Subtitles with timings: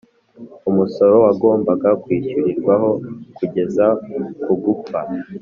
[0.69, 2.89] umusoro wagombaga kwishyurirwaho
[3.37, 3.85] kugeza
[4.43, 4.99] ku gupfa